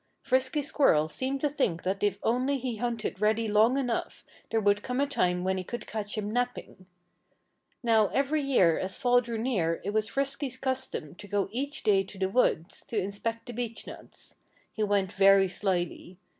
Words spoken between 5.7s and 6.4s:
would catch him